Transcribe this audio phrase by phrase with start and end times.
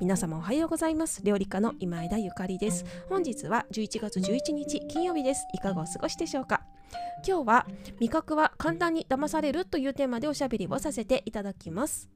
[0.00, 1.22] 皆様おはようございます。
[1.24, 2.84] 料理家の今枝ゆかりです。
[3.08, 5.46] 本日は11月11日金曜日です。
[5.54, 6.62] いかがお過ごしでしょうか？
[7.26, 7.66] 今日は
[8.00, 12.08] 味覚は簡単に騙されるというテーマでおしゃべりをさせていただきます。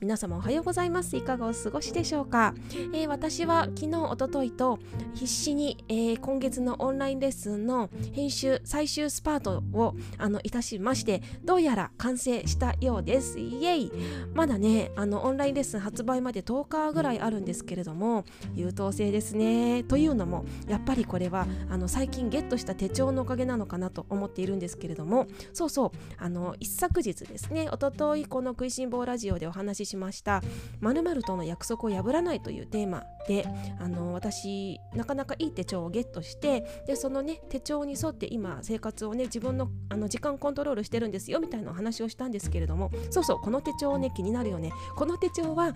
[0.00, 1.16] 皆様おはようございます。
[1.16, 2.54] いかがお過ごしでしょうか、
[2.92, 4.78] えー、私は昨日おとといと
[5.14, 13.38] 必死に、えー、今月のオンラインレッスンの編集最終スパートをあのいたしましてどうやら完成したようです。
[13.38, 13.92] イエイ。
[14.34, 18.24] まだねあのオンラインレッスン発売まで10日ぐらいあるんですけれども
[18.54, 19.84] 優等生ですね。
[19.84, 30.42] というのもやっぱりこれはあの最近ゲットした手帳のおかげなのかなと思っているんですけれどもそうそうあの一昨日ですねおとといこの食いしん坊ラジオでお話話ししました
[30.80, 33.46] 「まるとの約束を破らない」というテーマで
[33.78, 44.72] あの私なかなかいい手帳をゲットしてでそのね手帳に沿って今生活をね自分のあの時間コントロールしてるんですよみたいなお話をしたんですけれどもそうそうこの手帳ね気になるよね。
[44.96, 45.74] この手帳は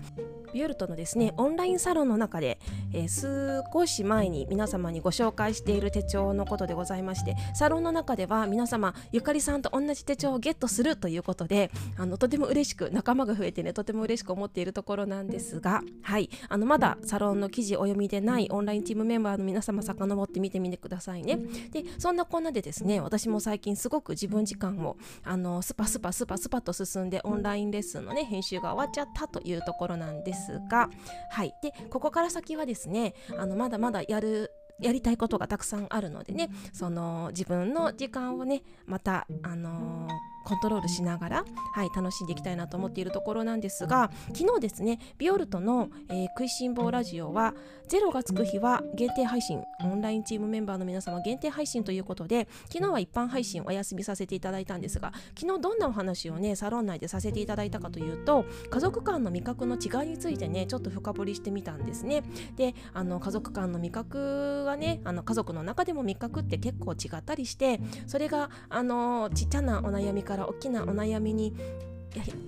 [0.53, 2.59] ビオルトのですねオンラインサロンの中で、
[2.93, 16.29] えー、少し前に皆様にご紹介している手帳のことでございましてサロンの中では皆様ゆかりさんと同じ手帳をゲットするということであのとても嬉しく仲間が増えてねとても嬉しく思っているところなんですがはい。
[16.49, 21.39] あのまだサロンの記事お読みでないオンラインチームメンバーの皆様遡って見てみてくださいね。
[21.71, 30.89] でそんなこんなでですね私も最近すごく自分時間をあのスパスパスパスパと進んでオンラインレッスンのね編集が終わっちゃったというところなんですが
[31.31, 31.53] はい。
[31.61, 47.53] でここから先はですねあのまだまだやるやりたいことがたくさんあるのでねその自分の時間をねまたあのーコントロールしながら、はい、楽しんでいきたいなと思っているところなんですが昨日ですねビオルトの、えー、食いしん坊ラジオは
[47.89, 62.23] 0がつく日は限定配信オンラインチームメンバーの皆様限定配信ということで昨日は一般配信お休みさせていただいたんですが昨日どんなお話をねサロン内でさせていただいたかというと家族間の味覚の違いについてねちょっと深掘りしてみたんですね。
[62.55, 71.55] であの家族間の味覚はねあの家族の中でも味覚って結構違ったりしてそれがあのちっちゃなお悩みから大きなお悩みに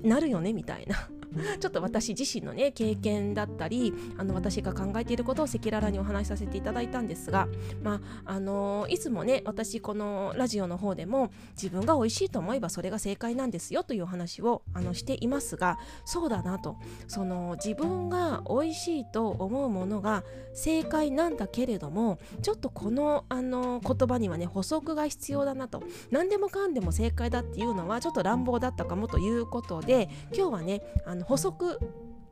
[0.03, 1.09] なるよねみたいな
[1.59, 7.47] ちょっと私自身のね経験だったりあの私が考えていることを赤裸々にお話しさせていただいたんですが、
[7.84, 16.78] まああのいつもね私このラジオの方でも自分が美味しいと思えばそれが正解なんですよというお話をあのしていますがそうだなと。
[17.07, 20.23] その自分が美味しいと思うものが
[20.53, 25.84] 正解なんだけれどもちょっとこのあの言葉にはね補足が必要だなと。
[26.12, 31.80] 何でもかんでも正解だっていうのはちょっと乱暴だったかもということで今日はねあの補足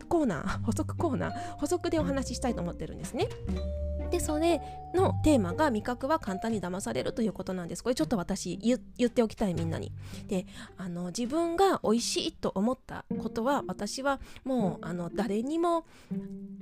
[0.09, 3.27] コーナー補足コーナー補足でお話ししたいと思ってるんですね。
[4.13, 4.62] でそれ
[4.94, 7.84] のテーマが味覚は簡単に騙されるということなんです。
[7.84, 9.91] これちょっと私言っておきたいみんなに。
[10.28, 10.46] で
[10.78, 15.88] あの自分が美味しいと思ったことは私はもうあの誰にも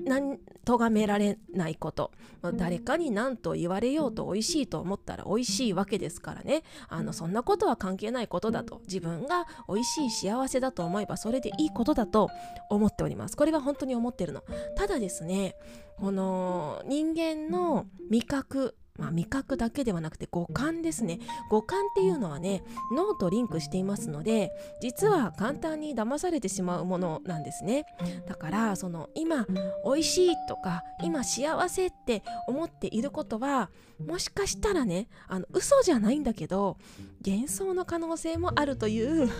[0.05, 2.11] 何とがめられないこと。
[2.55, 6.63] 誰かに何と言われようと美味しいと思ったら美味しいわけですからね。
[6.87, 8.79] あのそんなことは関係ないことだと。
[8.85, 12.29] 自分が美味しい幸せだと思えばそれでいいことだと
[12.69, 13.35] 思っております。
[13.35, 14.41] これは本当に思ってるの。
[14.77, 15.57] ただですね
[15.97, 21.19] この人間の味覚まあ、味覚だけではなくて五感ですね。
[21.49, 22.63] 五感っていうのはね
[22.93, 27.85] 脳とリンクしていますので実は簡単に騙されてしまうものなんですね。
[28.27, 29.47] だからその今
[29.85, 33.71] 美味しいとか今幸せって思っていることは
[34.05, 36.77] もしかしたらねあの嘘じゃないんだけど
[37.25, 39.31] 幻想の可能性もあるという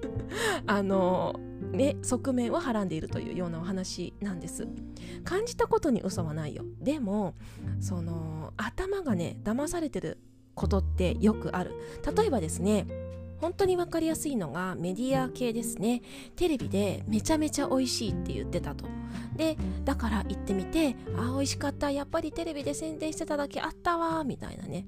[0.66, 1.38] あの
[1.72, 4.68] ね、側面をはらんでいるというようなお話なんです。
[5.24, 6.64] 感じたことに嘘はないよ。
[6.80, 7.34] でも
[7.80, 10.18] その頭がね騙されてる
[10.54, 11.72] ことってよくある。
[12.16, 12.86] 例えばですね
[13.40, 16.02] 本当に分かりやすいのがメディア系ですね。
[16.36, 18.84] テレビでめちゃめちゃ美味しいって言ってたと。
[19.36, 21.90] でだから行ってみてあ美味しかった。
[21.90, 24.86] やっぱりテレビで宣伝してただけあったわみたいなね。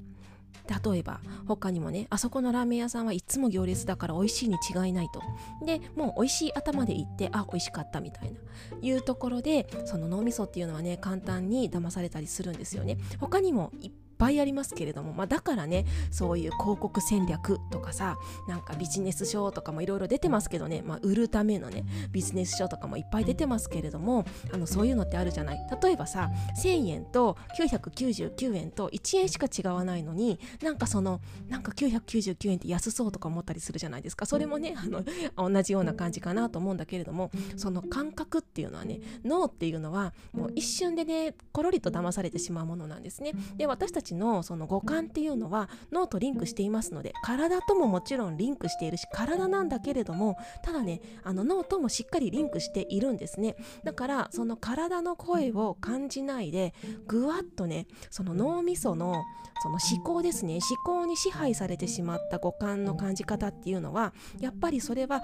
[0.84, 5.22] 例えば他にもねあそこのラーメン屋さんはいつも行列だから美味しいに違いないと。
[5.64, 8.38] でもう美味しい頭で行ってあ美味しかったみたいな。
[8.80, 12.98] いうところでその脳みそっていうのはね簡単に騙されたりするんですよね。
[13.18, 18.16] 他にもいっぱいありますけれども、まあ、だからねそういう広告戦略とかさ
[18.48, 25.58] なんかビジネス書とかもいろいろ出てますけどね、まあ、売るためのねビジネス書とかもいっぱい出てますけれどもあのそういうのってあるじゃない？
[25.82, 26.30] 例えばさ
[26.62, 34.26] 1000円と999円と1円しか違わないのになんかそのなんか999円って安そうとか思ったりするじゃないですか。
[34.26, 35.04] それもねあの
[35.52, 43.32] 同じような感じかなと思うんだけれどもその感覚っていうのはね脳っていうのはもう一瞬でねコロリと騙されてしまうものなんですね。
[43.56, 53.56] で私たちのその五感っていうのは脳とリンクしていますので体とももちろんリンクしているし体なんだけれどもただねあの脳ともしっかりリンクしているんですね。
[53.82, 56.74] だからその体の声を感じないで
[57.08, 59.24] ぐわっとねその脳みその
[59.62, 65.22] その思考ですね思考に支配されてしまった五感の感じ方っていうのはやっぱりそれは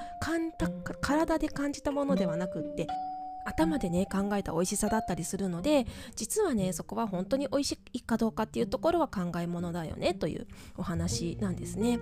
[1.01, 2.87] 体で感じたものではなくって
[3.45, 10.47] 頭でね考えた美味しさだったりするので実はねそこは本当に美味しいかどうかっていうところは考えものだよねという
[10.77, 11.99] お話なんですね。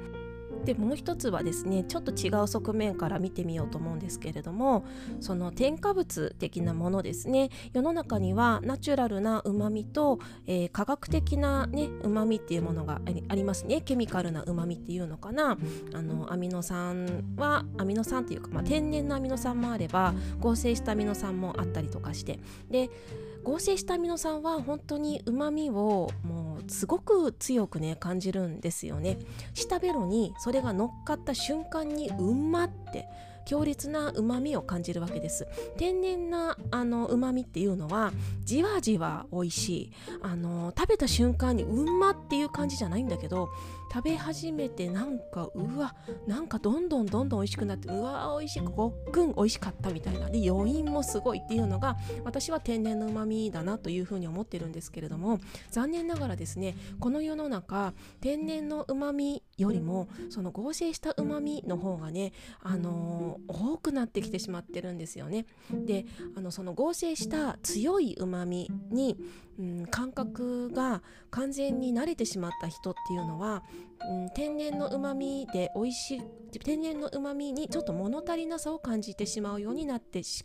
[0.64, 4.84] でもう一つはですねちょっと違う側面から見てみようと思うんですけれども
[5.20, 7.50] その添加物的なものですね。
[7.72, 13.80] 世の中にはナチュラルなうまみと、えー、科学的なねうまみっていうものがありますね。
[13.80, 15.56] ケミカルなうまみっていうのかな。
[15.94, 22.40] あのアミノ酸はアミノ酸っていうか、まあ、天然のアミノ酸もあれば合成したアミノ酸もあったりとかして。
[22.70, 22.90] で
[23.44, 29.18] 合成したアミノ酸は本当にうまみをもうすごく強くね感じるんですよね。
[29.54, 33.06] 舌ベロにそれが乗っかった瞬間にうんまって
[33.46, 35.46] 強烈なうまみを感じるわけです。
[35.78, 38.12] 天然なあのうまみっていうのは
[38.44, 39.92] じわじわ美味しい。
[40.20, 43.48] あの食べた瞬間にうんまっていう感じじゃないんだけど
[43.92, 45.94] 食べ始めてなんかうわ
[46.26, 55.40] なんかどんどんどんどん美味しくなってうわ美味しいごっくん美味しかったみたいなで余韻もすごいっていうのが私は天然のうまみだなというふうに思ってるんですけれども
[55.70, 62.32] 残念ながらですねこの世の中天然のうまみよりもその合成したうまみの方がね
[62.62, 65.46] あのー、多くなってきてしまってるんですよね。
[65.72, 66.06] で
[66.36, 69.16] あのその合成した強いうまみに
[69.58, 73.64] うん、感覚が完全に慣れてしまった人っていうのは、
[74.10, 76.20] うん、天然のうまみで美味しい
[76.60, 80.44] 天然のうまみにちょっと物足りなさを感じてしまうようになってし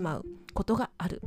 [0.00, 0.24] まう
[0.54, 1.20] ことがある。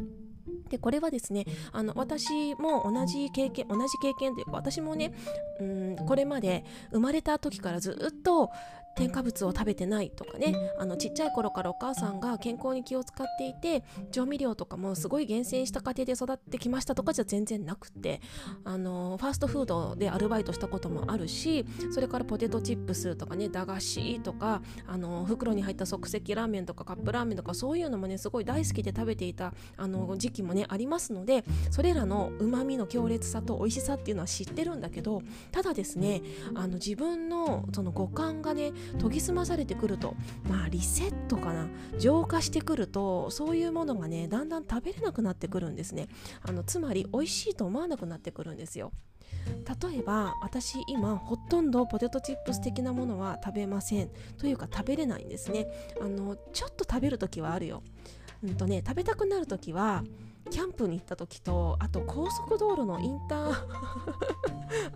[0.69, 5.13] でこれはですねあの私も同じ経験同じ経験というか私もね
[5.59, 8.49] うんこれまで生まれた時からずっと
[8.95, 18.21] 添加物を食べてないとかねあのちっちゃい頃からお母さんが健康に気を使っていて調味料とかもすごい厳選した家庭で育ってきましたとかじゃ全然なくて
[18.63, 35.21] あのファーストフードでアルバイトしたこともあるしそれからポテトチップスとかね駄菓子とかあの袋に入った即席ラーメンとかカップラーメンとかそういうのもねすごい大好きで食べていたあの時期もねありますのでそれらのうまみの強烈さと美味しさっていうのは知ってるんだけど
[35.51, 36.21] ただですね
[36.53, 40.15] あの自分のその五感がね研ぎ澄まされてくると
[40.49, 41.67] まあリセットかな。
[41.99, 46.07] 浄化してくるとそういうものがねだんだん食べれなくなってくるんですね。
[46.41, 48.91] あのつまり美味しいと思わなくなってくるんですよ。
[49.45, 54.09] 例えば私今ほとんどポテトチップス的なものは食べません。
[54.37, 55.67] というか食べれないんですね。
[56.01, 57.83] あのちょっと食べる時はあるよ。
[58.43, 60.03] うんとね食べたくなる時は
[60.50, 63.53] キャンプに行った時とあと高速道路のインター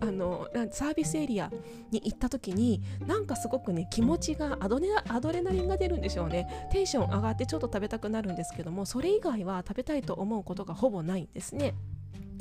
[0.00, 1.50] あのサービスエリア
[1.90, 11.74] に行った時になんかすごくね気持ちがアドアドレナリンが出るんでしょうねテンション上がってちょっと食べたくなるんですけどもそれ以外は食べたいと思うことがほぼないんですね。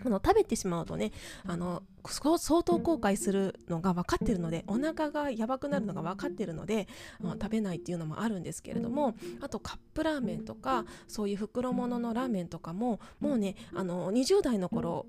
[0.05, 1.11] あの食べてしまうとね
[1.45, 6.87] あの相当後悔するのが分かってるのでお腹がやばくなるのが分かってるので、
[7.19, 15.05] まあ、食べないっていうのもあるんですけれどもあとカップラーメンとかそういう袋物のラーメンとかももうねあの20代の頃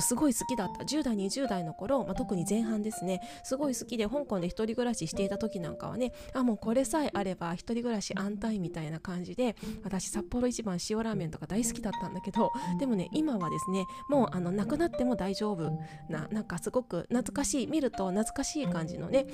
[0.00, 0.84] すごい好きだった。
[0.84, 3.20] 10代20代の頃、まあ、特に前半ですね。
[3.44, 15.70] すごい好きで香港で一人暮らししていた時なんかはねあもうこれさえあれば一人暮らし安泰みたいな感じで私札幌一番塩ラーメンとか大好きだったんだけどでもね今はですねもうあのなくなっても大丈夫
[16.08, 19.26] ななんかすごく懐かしい見ると懐かしい感じのね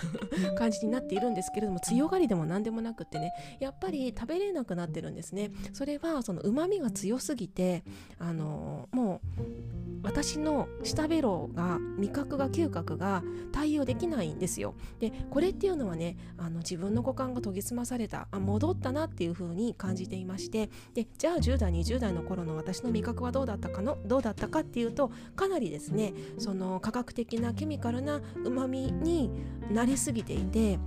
[0.56, 5.50] 感じになっているんですけれども強がりでも何でもなくってねやっぱり食べれなくなってるんですね。
[5.72, 7.84] それはその旨味が強すぎて
[8.18, 29.30] あのもう私の舌ベロが味覚が嗅覚が対応できないんですよでこれっていうのはねあの自分の五感が研ぎ澄まされたあ戻ったなっていう風に感じていましてでじゃあ10代20代の頃の私の味覚はどうだったかのどうだったかっていうとかなりですねその科学的なケミカルなうまみに
[29.70, 30.78] なりすぎていて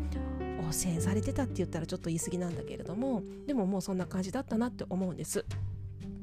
[0.70, 5.46] 汚染されてたって言ったらちょっと言い過ぎなんだけれどもでももうそんな感じだったなって思うんです。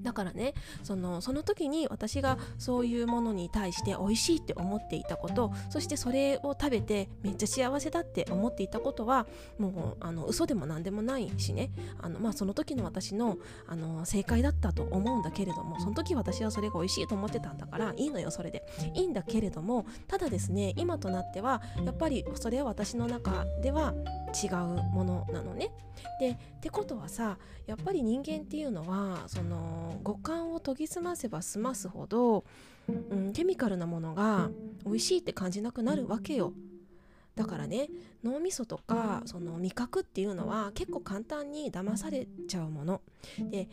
[0.04, 9.26] だからねそのその時に私がそういうものに対して美味しいって思っていたことそしてそれを食べてめっちゃ幸せだって思っていたことは
[9.58, 11.70] もうあの嘘でも何でもないしね
[12.00, 18.62] あの、まあ、その時の私のあの正解だったと思うんだけれどもその時私はそれが美味しいと思ってたんだからいいのよそれで
[18.94, 23.94] いいんだけれどもただですね今となってはやっぱりそれは私の中では
[24.34, 25.70] 違うものなのね。
[26.18, 32.44] でってことはさやっぱり人間っていうのはその五感を研ぎ澄ませば済ますほど、
[32.88, 34.50] うん、ケミカルなものが
[34.84, 36.52] 美味しいって感じなくなるわけよ。
[37.37, 37.88] だからね
[38.23, 43.00] 脳みそとかその味覚っていうのは結構簡単に騙されちゃうもの。
[43.50, 43.69] で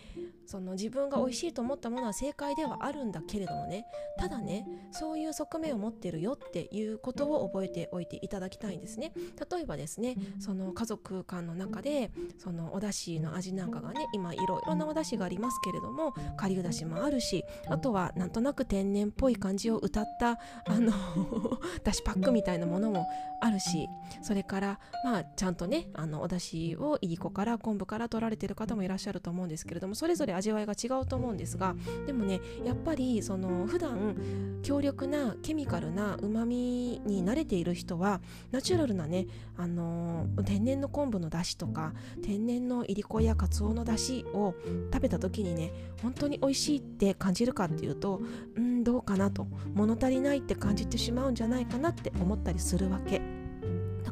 [0.45, 3.85] その自分が美味しいと思ったものは正解ではあるんだけれどもね
[4.17, 9.13] ただねそういう側面を持ってるよっていうことを覚えておいていただきたいんですね。
[9.49, 20.91] 例えばですねその家族間の中でそのお出汁の味なんかがね今いろいろなお出汁がありますけれども顆粒だしもあるしあとはなんとなく天然っぽい感じを歌ったあの
[21.83, 23.05] だしパックみたいなものも
[23.41, 23.87] あるるし
[24.21, 34.15] それからまあちゃんとねあのお出汁をいりこから昆布から取られてる方もいらっしゃると思うんですけれどもそれぞれ味わいが違うと思うんですがでもねやっぱりその普段
[34.63, 39.27] 強力なケミカルなうまみに慣れている人はナチュラルなね
[39.57, 41.93] あの天然の昆布の出汁とか
[42.23, 44.55] 天然のいりこやかつおの出汁を
[44.93, 48.21] 食べた時にね本当に美味しいって感じるかっていうと
[48.55, 53.40] うんどうかなと物足りないって感じてしまうんじゃないかなって思ったりするわけ。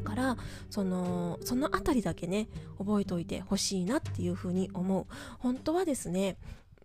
[0.00, 0.36] から
[0.70, 5.06] そのその辺りだけね覚えておいてほしいなっていうふうに思う。
[5.38, 6.36] 本当はですね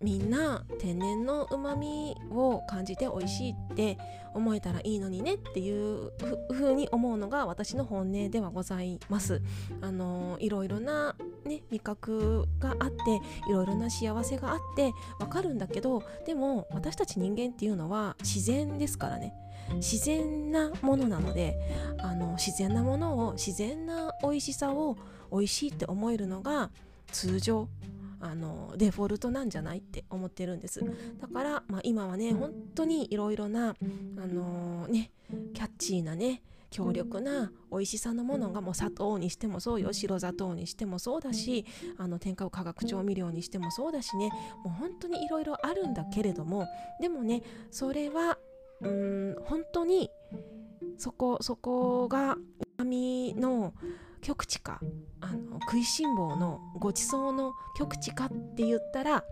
[0.06, 3.98] みんな天然のうまみを感じて美味しいって
[4.36, 6.12] 思えたらいいのにねっていう
[6.54, 9.42] ふうに思うのが私の本音ではございます。
[9.82, 13.20] あのいろいろな、ね、味覚があって
[13.50, 19.34] いろいろな幸せがあってわかるんだけどでも私たち人間っていうのは自然ですからね。
[19.78, 21.58] 自然なものなので
[21.98, 24.98] あの自然なものを自然な美味しさを
[25.32, 26.70] 美味しいって思えるのが
[27.12, 27.68] 通常
[28.20, 30.82] あのデフォルトなんじゃないって思ってるんです。
[31.20, 33.74] だから、まあ、今はね本当にいろいろなあ
[34.28, 35.12] のー、ね
[35.54, 39.94] キャッチーなね強力な美味しさのものがもう砂糖にしてもそうよ。
[39.94, 41.66] 白砂糖にしてもそうだし
[41.98, 44.30] あの添加化学調味料にしてもそうだしね。
[44.64, 46.68] もう本当にいろいろあるんだけれども
[47.00, 48.38] でもねそれは
[48.82, 50.10] うん本当に
[50.98, 52.38] そこそこが
[52.78, 53.74] うみの
[54.26, 54.80] 極地か？
[55.22, 59.24] あの食いしん坊のごちそうの極地かって言ったら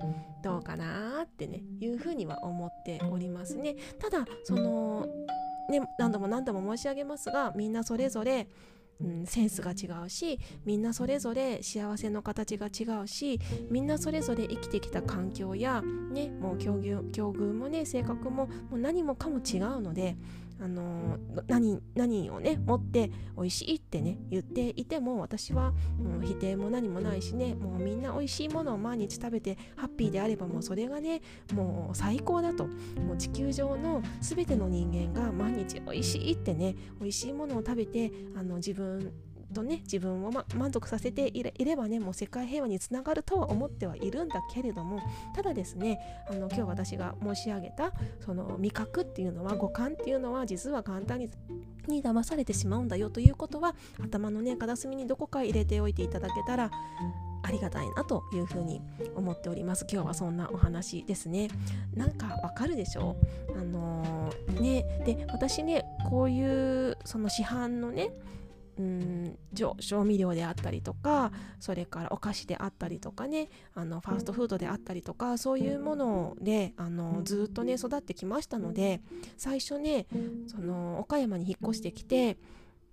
[0.43, 3.75] どうかなってねいうふうには思っておりますね。
[4.00, 5.07] ただその
[5.67, 8.47] ね何度も何度も申し上げますがみんなそれぞれ
[9.01, 15.81] うん、センスが違うしみんなそれぞれ幸せの形が違うしみんなそれぞれ生きてきた環境や、
[16.12, 20.15] ね、もう境遇境遇もね性格ももう何もかも違うので
[20.63, 21.17] あの
[21.48, 31.22] 何何をね持って美味しいってね言っていても私はもう否定も何もないしねもうみんな美味しいものを毎日食べてハッピーであればもうそれがね
[31.53, 32.67] もう最高だと。
[33.03, 39.12] もう地球上の全ての人間が毎日美味しいってね美味しいものを食べてあの自分
[39.53, 45.00] とね自分を、ま、満足させていればねもう世界平和につながるとは思ってはいるんだけれども
[45.36, 51.29] ただですねあの今日私が申し上げたその味覚っていうのは五感っていうのは実は簡単に
[51.88, 56.72] に騙されてしまうんだよということは頭のね片隅にどこか入れておいていただけたら
[57.43, 58.81] ありがたいなというふうに
[59.15, 59.86] 思っております。
[59.91, 61.50] 今日はそんなお話ですね。
[61.93, 63.17] なんかわかるでしょ
[63.55, 68.12] あのー、ねで私ねこういうその市販のね
[68.80, 79.01] うん調味料であったりとかそれからお菓子であったりとかねあのファーストフードであったりとかそういうものであのずっとね育ってきましたので
[79.38, 80.08] 最初ね
[80.48, 82.38] その岡山に引っ越してきて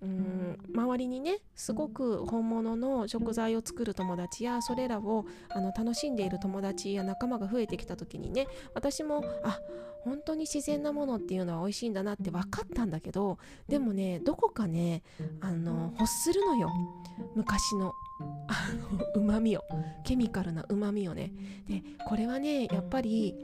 [0.01, 0.57] うん。
[0.73, 9.59] 周りにねすごく本物の食材を作る友達やそれらをあの楽しんでいる友達や仲間が増えてきた時にね私もあ
[10.03, 15.03] 本当に自然なものっていうのは美味しいんだなって分かったんだけどでもねどこかね
[15.41, 16.69] あの欲するのよ。
[17.35, 17.93] 昔の
[19.15, 19.63] うまみを。
[20.03, 21.31] ケミカルなうまみをね。
[21.67, 23.35] でこれはねやっぱり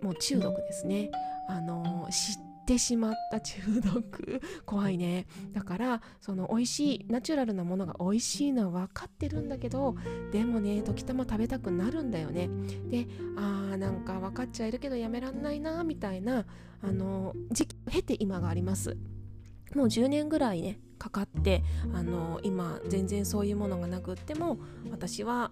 [0.00, 1.10] もう中毒ですね。
[1.48, 4.40] あの知ってしまった中毒。
[4.64, 5.26] 怖いね。
[5.52, 9.96] だからその美味しいナチュラルなものが美味しいのは分かってるんだけど
[10.32, 12.48] でもね時たま食べたくなるんだよね。
[12.90, 13.06] で
[13.36, 16.44] あーなんか分かっちゃいるけどやめらんないなみたいな
[16.82, 18.96] あの時期を経て今があります。
[19.74, 24.58] もう10年ぐらいねかかってあの今全然そういうものがなくっても
[24.90, 25.50] 私は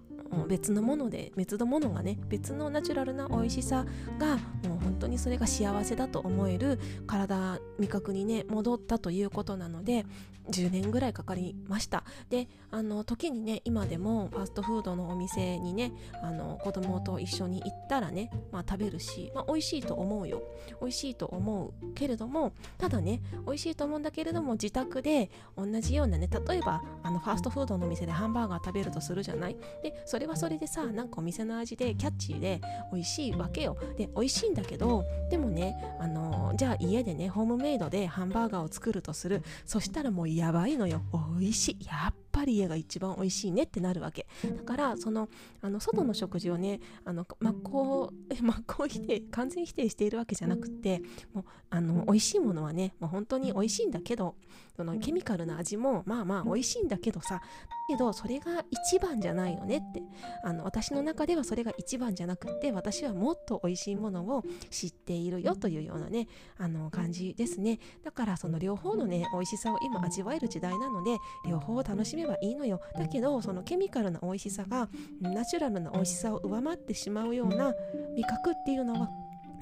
[0.48, 3.84] 別のもので別のものがね別のナチュラルな美味しさ
[4.18, 4.36] が
[4.68, 10.06] もう本当にそれが幸せだと思える体味覚にね戻ったということなので
[10.50, 12.04] 10年ぐらいかかりました。
[12.28, 20.42] であの時にね今でもファストフードのお店にねあの子供と一緒に行ったらね、まあ、食べるし、まあ、美味しいと思うよ。
[20.82, 29.56] 美味しいと思うけれどもただね美味しいと思うんだけれども自宅で同じようなね例えばあのファーストフードのお店でハンバーガー食べるとするじゃない？
[29.82, 32.60] でそれはそれでさなんかお店の味でキャッチーで
[32.92, 33.78] 美味しいわけよ。
[33.96, 39.42] で美味しいんだけどでもねあのじゃあ家でねホームメイドでハンバーガーを作るとする。
[39.64, 41.02] そしたらもうやばいのよ。
[41.38, 41.86] 美味しい。
[41.86, 44.26] やっぱり家が一番美味しいねってなるわけ。
[44.44, 45.28] だからその
[45.62, 48.12] あの外の食事をねあの真っ向
[48.42, 51.00] 真っ向否定完全否定しているわけじゃなくて
[51.32, 54.34] もうあの美味しいものはねもう本当に美味しいんだけど
[54.76, 57.40] そのケミカルな味もまあまあ美味しいんだけどさだ
[57.88, 60.02] けどそれが一番じゃないよねって。
[60.42, 67.78] あの私の中ではそれが一番じゃなくて私はもっと美味しいものを知っているよというようなねあの感じですね。
[68.02, 72.80] だからその両方のね美味しさを今味わえる時代なので両方を楽しめばいいのよ。
[72.94, 74.88] だけどそのケミカルな美味しさが
[75.20, 77.74] ナチュラルな美味しさを上回ってしまうような
[78.16, 79.08] 味覚っていうのは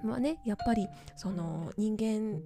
[0.02, 2.40] まあねやっぱりその人間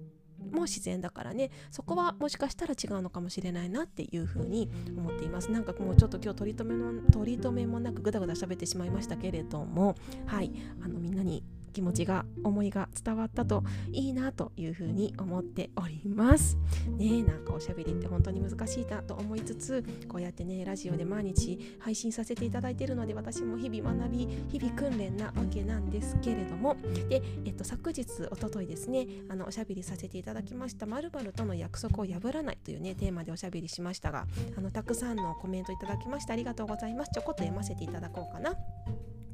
[0.51, 1.49] も自然だからね。
[1.71, 5.51] そこはもしかしたら違うのかもしれないなっていうふうに思っています。
[5.51, 9.95] なんかもうちょっと今日取り留めの取り留めもなくぐだぐだ喋ってしまいましたけれども。
[10.25, 10.51] はい。
[10.83, 11.43] あのみんなに
[11.77, 16.57] 気持ちが思いが伝わったといいなというふうに思っております。
[16.97, 26.77] ねなんかおしゃべりって本当に難しいなと思いつつこうやってねラジオで毎日配信させていただいているので私も日々学び日々訓練なわけなんですけれども。
[27.09, 30.87] で、えっと、昨日おとといですねあのおしゃべりさせていただきました。
[30.87, 34.25] まるとの約束を破らないというねテーマでおしゃべりしましたが
[34.57, 37.11] あのたくさんのコメントいただきましてありがとうございます。
[37.13, 38.55] ちょこっと読ませていただこうかな。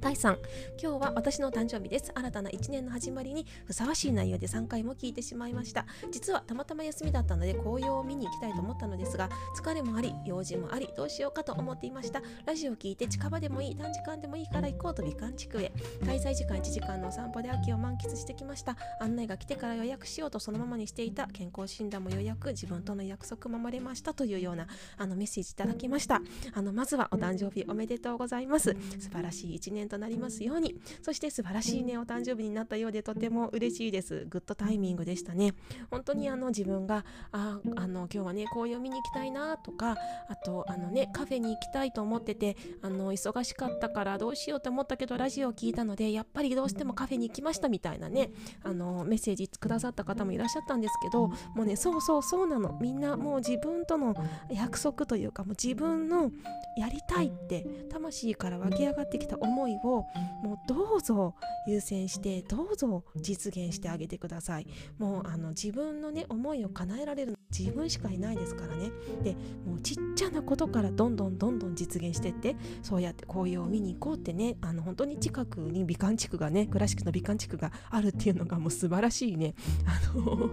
[0.04, 0.38] 第3
[0.82, 2.12] 今日は私の誕生日です。
[2.14, 5.86] 新たな1年の始まりにふさわしい内容で3回も聞いてしまいました。
[6.12, 12.22] 実はたまたま休みだったので紅葉を見に行きたいと思ったのですが疲れもあり用事もありどうしようかと思っていました。
[12.46, 15.72] ラジオを聞いて近場でもいい短時間でもいいから行こうと美観地区へ。
[16.02, 18.76] 滞在時間1時間のお散歩で秋を満喫してきました。
[19.00, 26.22] 案内が来てから予約しようとそのままにしていた健康診断も予約自分との約束守れましたというようなあのメッセージいただきました。
[26.54, 28.76] あのまずはお誕生日おめでとうございます。
[29.00, 30.76] 素晴らしい1年となりますように。
[31.02, 34.26] そして素晴らしいねお誕生日になったようでとても嬉しいです。
[34.30, 35.54] グッドタイミングでしたね。
[35.92, 39.96] 本当にあの自分がああの今日はね紅葉見に行きたいなとか
[40.28, 48.32] あとあのねカフェに行きたいと思っててあの忙しかったからどうしようと思ったけどラジオを聞いたのでやっぱりどうしてもカフェに行きましたみたいなね
[48.64, 52.78] あのメッセージくださった方もいらっしゃったんですけどもうねそうそうそうなの。
[52.82, 54.16] みんなもう自分との
[54.50, 56.32] 約束というかもう自分の
[56.78, 60.06] やりたいって魂から湧き上がってきた思いを
[60.42, 61.36] もうどうぞ
[61.68, 64.68] 優先してどうぞ実現してあげてください。
[64.98, 68.92] もうあの自分のね思いを叶えられる自分しかいないですからね。
[69.24, 79.54] でもうちっちゃなことからどんどんどんどん実現してってそうやって紅葉を見に行こうってねあの本当に近くに美観地区がねクラシックの美観地区があるっていうのがもう素晴らしいね
[79.86, 80.50] あの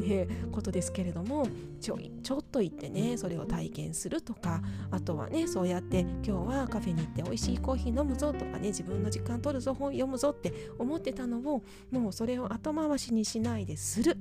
[0.00, 1.46] ねことですけれども
[1.80, 14.16] ちょちょっと行ってねそれを体験するとかあとはねそうやって今日はカフェに行って美味しいコーヒー飲むぞとね自分の時間取るぞ本読むぞって思ってたのをもうそれを後回しにしないでする。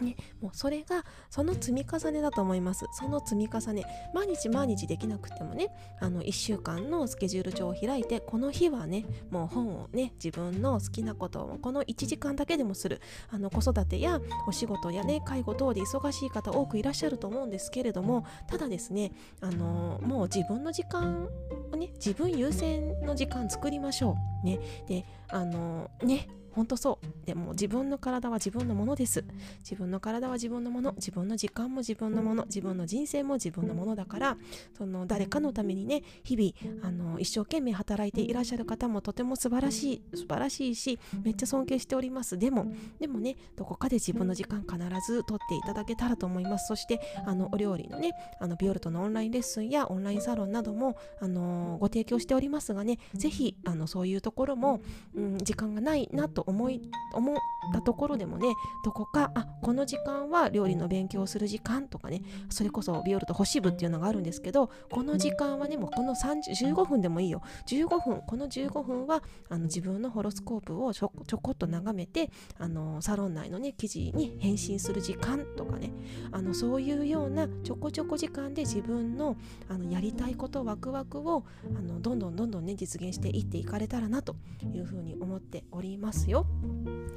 [0.00, 2.86] ね、もうそれがその積み重ねだと思います。
[2.92, 3.84] その積み重ね
[4.14, 5.68] 毎日毎日できなくてもね
[6.00, 13.00] あの1週間のスケジュール帳を開いてこの日はねもう本をね自分の好きなことをこの1時間だけでもする。
[13.30, 21.28] あの子育てやお仕事やね介護等で忙しい方多くいらっしゃると思うんですけれどもただですねあのもう自分の時間
[21.72, 24.46] をね自分優先の時間作りましょう。
[24.46, 24.58] ね。
[24.88, 27.26] であのね本当そう。
[27.26, 29.24] でも自分の体は自分のものです。
[29.60, 30.92] 自分の体は自分のもの。
[30.94, 32.44] 自分の時間も自分のもの。
[32.44, 34.36] 自分の人生も自分のものだから
[34.76, 42.38] その誰かのためにね日々あの一生懸命働いていらっしゃる方もとても素晴らしい素晴らしいしめっちゃ尊敬しております。
[42.38, 42.66] でも
[42.98, 46.68] でもねどこかで自分の時間必ず取っていただけたらと思います。
[46.68, 54.80] そしてあのお料理のねあのビオルトのオンラインレッスンやオンラインサロンなどもあのご提供しておりますがねぜひあのそういうところも、
[55.14, 56.80] うん、時間がないなとと思い
[57.12, 57.36] 思っ
[57.72, 67.42] たところでもねどこかあこの時間は料理の勉強をする時間とかねそれこそビオルト星部っていうのがあるんですけどこの時間はねもうこの15分でもいいよ。
[67.66, 75.92] 15分この15分はあの自分のホロスコープをちょちょこっと眺めてあのサロン内のね記事に返信する時間とかね。
[76.32, 79.36] あのそういうようなちょこちょこ時間で自分の
[79.68, 81.44] あのやりたいことワクワクを
[81.76, 84.36] あのどんどんどんどんね実現していっていかれたらなと
[84.74, 86.46] いうふうに思っておりますよ。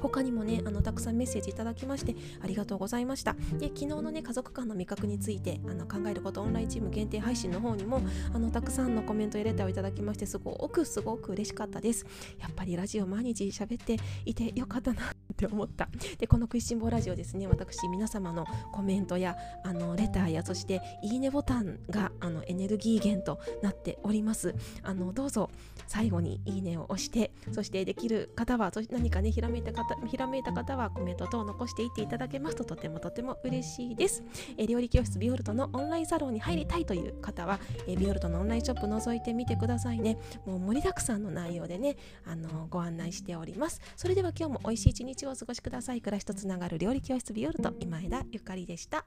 [0.00, 3.34] 他にもねあのたくさんメッセージいただきましてありがとうございました。
[3.58, 8.02] で昨日のね家族間の味覚についてあの考えることオンラインチーム限定配信の方にも
[8.34, 12.04] あのたくさんのコメントやレターをいただきましてすごくすごく嬉しかったです。
[12.38, 13.96] やっぱりラジオ毎日喋って
[14.26, 15.88] いてよかったなって思った。
[16.18, 24.54] でこの食いしん坊ラジオですね私皆様のコメントやあのレターやそしていいねボタンがあのエネルギー源となっております。
[24.82, 25.48] あのどうぞ
[25.86, 28.70] 最後にいいねを押してそしてできる方は
[29.04, 34.22] 何かねひらめいた方ひらめいた方はコメント等を残していっていただけますととてもとても嬉しいです、
[34.56, 40.16] え料理教室ビオルトのオンラインサロンに入りたいという方は、えビオルトのオンラインショップ覗いてみてくださいね。
[40.46, 43.82] もう盛りだくさんの内容でねあのご案内しております。
[43.94, 46.00] それでは今日も美味しい一日をお過ごしください。
[46.00, 49.04] 暮らしとつながる料理教室ビオルト今枝ゆかりでした。